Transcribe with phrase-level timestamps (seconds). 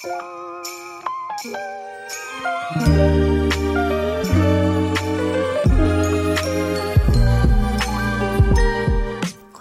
[0.00, 0.10] 欢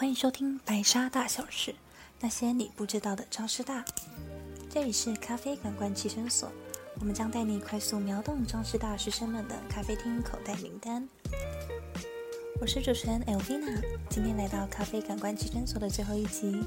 [0.07, 1.71] 迎收听《白沙大小事》，
[2.19, 3.83] 那些你不知道的张师大。
[4.69, 6.51] 这里是咖啡感官提升所，
[6.99, 11.09] 我们将带你快速秒懂张师大师生们的咖啡厅口袋名单。
[12.59, 16.63] 我是主持人 Elvina，今天来到咖啡感官提升所的最后一集，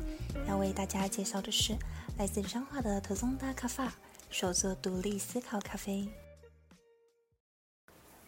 [0.48, 1.77] 要为大家介绍的是
[2.21, 3.83] 来自彰化的特松达咖啡，
[4.28, 6.06] 手做独立思考咖啡。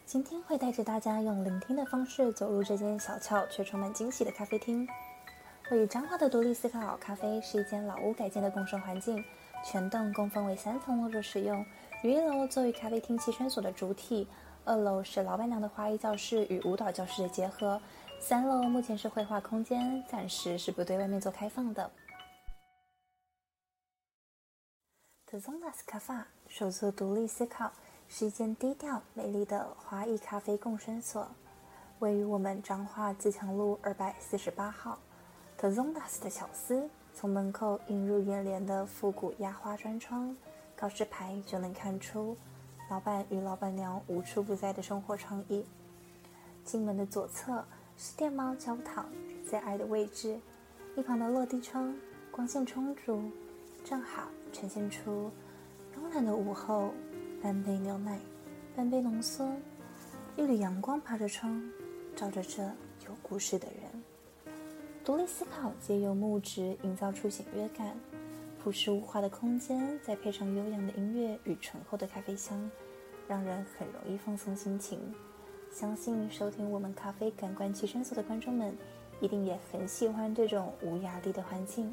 [0.06, 4.88] 今天会带着大家用聆听的方式走入这间小巧却充满惊喜的咖啡厅。
[5.70, 9.22] 位于彰化的独立思考咖啡是一间老屋改建的共生环境，
[9.62, 11.62] 全栋共分为三层落座使用。
[12.02, 14.26] 于一楼作为咖啡厅齐身所的主体，
[14.64, 17.78] 二楼是老板娘的花艺教室与舞蹈教室的结合，
[18.18, 21.90] 三楼目前是绘画空间，暂时是不对外面做开放的。
[25.32, 27.72] The Zondas Cafe 手作独立思考。
[28.06, 31.26] 是一间低调美丽的华裔咖啡共生所，
[32.00, 34.98] 位于我们彰化自强路二百四十八号。
[35.56, 40.36] The Zondas 的巧思，从门口映入眼帘的复古压花砖窗、
[40.76, 42.36] 告示牌就能看出，
[42.90, 45.64] 老板与老板娘无处不在的生活创意。
[46.62, 47.64] 进门的左侧
[47.96, 49.08] 是电猫教堂
[49.48, 50.38] 最爱的位置，
[50.94, 51.96] 一旁的落地窗
[52.30, 53.22] 光线充足，
[53.84, 55.30] 正好呈现出
[55.94, 56.92] 慵懒的午后。
[57.42, 58.20] 半杯牛奶，
[58.76, 59.52] 半杯浓缩，
[60.36, 61.60] 一缕阳光爬着窗，
[62.14, 64.54] 照着这有故事的人。
[65.04, 67.96] 独立思考，借由木质营造出简约感，
[68.62, 72.70] 朴实无华的空间，再配上悠扬的音乐与醇厚的咖啡香，
[73.26, 75.00] 让人很容易放松心情。
[75.72, 78.72] 相信收听我们咖啡感官提升所的观众们，
[79.20, 81.92] 一定也很喜欢这种无压力的环境。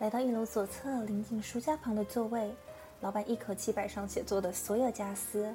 [0.00, 2.50] 来到一楼左侧临近书架旁的座位，
[3.02, 5.54] 老板一口气摆上写作的所有家私，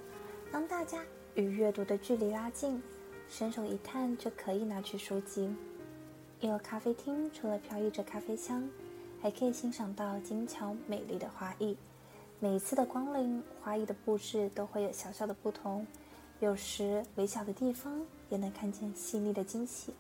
[0.52, 2.80] 让大家与阅读的距离拉近，
[3.28, 5.52] 伸手一探就可以拿取书籍。
[6.42, 8.70] 一楼咖啡厅除了飘逸着咖啡香，
[9.20, 11.76] 还可以欣赏到精巧美丽的花艺。
[12.40, 15.88] 每一次的光临，花艺的布置都会有小小的不同，
[16.40, 19.92] 有时微小的地方也能看见细腻的惊喜。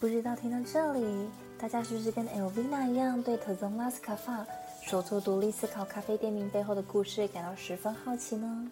[0.00, 1.28] 不知道听到这里，
[1.58, 4.46] 大家是不是跟 Elvina 一样，对 t o z o n a s Cafe
[4.80, 8.70] 首座独立思考咖啡店名背后的故事感到十分好奇呢？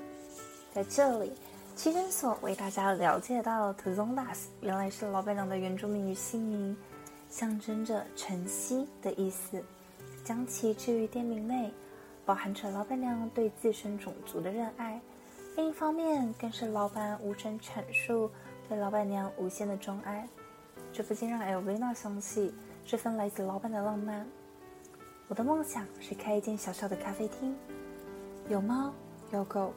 [0.72, 1.32] 在这里，
[1.74, 6.76] 七诊所为大家了解到 t o z o n a s 原来是老板娘的原住民与姓名，
[7.28, 9.60] 象征着晨曦的意思。
[10.22, 11.72] 将其置于店名内，
[12.24, 15.00] 包含着老板娘对自身种族的热爱，
[15.56, 18.30] 另一方面更是老板无声阐述
[18.68, 20.28] 对老板娘无限的钟爱。
[20.96, 22.54] 这不禁让 Elvina 想起
[22.86, 24.26] 这份来自老板的浪漫。
[25.28, 27.54] 我的梦想是开一间小小的咖啡厅，
[28.48, 28.90] 有猫，
[29.30, 29.74] 有狗，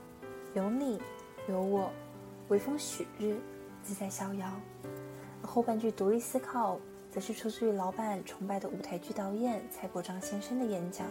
[0.54, 0.98] 有你，
[1.50, 1.92] 有我，
[2.48, 3.36] 微风许日，
[3.84, 4.50] 自在逍遥。
[5.42, 6.80] 后半句独立思考，
[7.12, 11.06] 则是出自于老板崇拜的舞台剧导演蔡国章先生的演讲。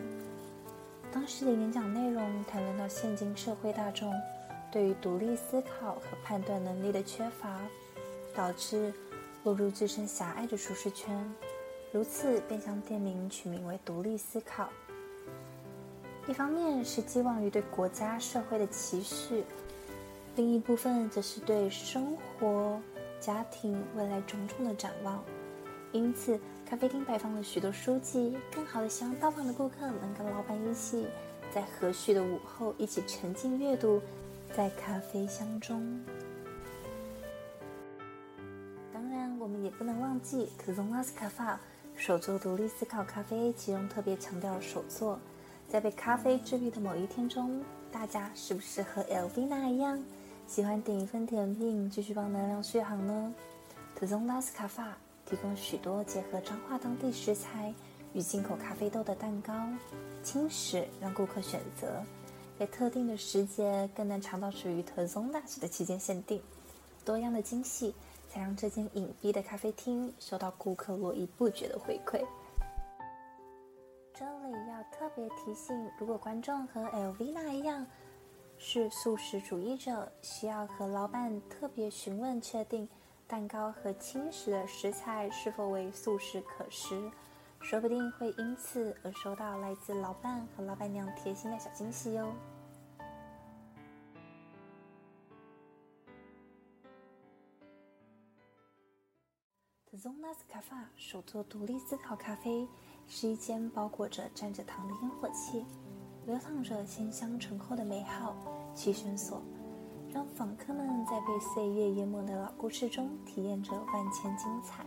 [1.12, 4.10] 当时的演讲内容谈论到现今社会大众
[4.72, 7.60] 对于独立思考和判断能力的缺乏，
[8.34, 8.90] 导致。
[9.44, 11.32] 落入自身狭隘的舒适圈，
[11.92, 14.68] 如此便将店名取名为“独立思考”。
[16.28, 19.44] 一方面是寄望于对国家社会的期许，
[20.36, 22.78] 另一部分则是对生活、
[23.18, 25.24] 家庭未来种种的展望。
[25.92, 31.06] 因此，咖啡厅摆放了许多书籍，更好的希望到访的顾客能跟老板一起，
[31.50, 34.02] 在和煦的午后一起沉浸阅读，
[34.54, 35.98] 在咖啡香中。
[39.48, 41.56] 我们也不能忘记 t z o n a s Cafe
[41.96, 45.18] 手作独立思考咖啡，其中特别强调手作。
[45.66, 49.98] 在被咖啡治愈的某一天中，大家是不是和 l v i n a 一样，
[50.46, 53.34] 喜欢点一份甜品，继续帮能量续航呢
[53.98, 54.84] t z o n a s Cafe
[55.24, 57.72] 提供许多结合彰化当地食材
[58.12, 59.54] 与进口咖啡豆的蛋糕、
[60.22, 62.04] 轻食，让顾客选择。
[62.58, 66.38] 在特定的时节，更能尝到属于 t z o n a s 的期间限定
[67.02, 67.94] 多样的惊喜。
[68.38, 72.24] 让这间隐蔽的咖啡厅收到顾客络绎不绝的回馈。
[74.14, 77.86] 这里要特别提醒，如果观众和 Elvina 一样
[78.56, 82.88] 是素食主义者，需要和老板特别询问确定
[83.26, 87.10] 蛋糕和轻食的食材是否为素食可食。
[87.60, 92.32] 说不定会因此而收到来自老板和老板娘贴心的小惊喜哟。
[99.90, 102.68] The Zonas Cafe 手做独立思考咖啡，
[103.06, 105.64] 是一间包裹着蘸着糖的烟火气，
[106.26, 108.36] 流淌着鲜香醇厚的美好
[108.76, 109.40] 栖身所。
[110.12, 114.84] 让访客们在被岁月淹没的老故事中体验着万千精彩。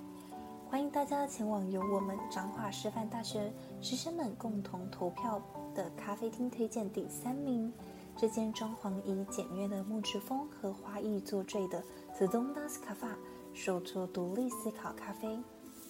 [0.70, 3.52] 欢迎大家前往由我们彰化师范大学
[3.82, 5.42] 师生们共同投票
[5.74, 7.74] 的咖啡厅推荐第三名，
[8.16, 11.84] 这间装潢以简约的木质风和花艺作缀的
[12.20, 13.16] The Donas Cafe，
[13.54, 15.40] 手做独立思考咖啡。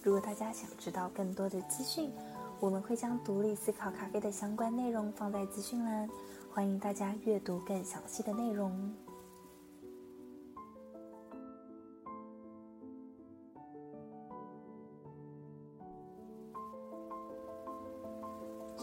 [0.03, 2.11] 如果大家想知道更多的资讯，
[2.59, 6.09] 我们会将独立思考咖啡的相关内容放在资讯栏，
[6.51, 8.93] 欢迎大家阅读更详细的内容。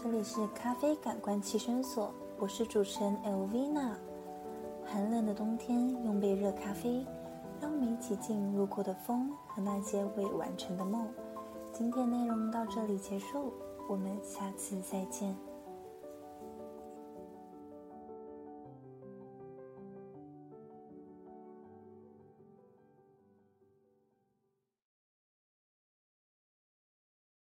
[0.01, 3.95] 这里是咖啡感官栖身所，我是主持人 Elvina。
[4.85, 7.05] 寒冷的冬天，用杯热咖啡，
[7.61, 11.07] 让我们一起进入过的风和那些未完成的梦。
[11.73, 13.53] 今天内容到这里结束，
[13.89, 15.35] 我们下次再见。